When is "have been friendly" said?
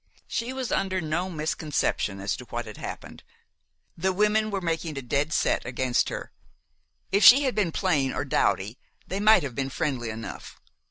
9.43-10.09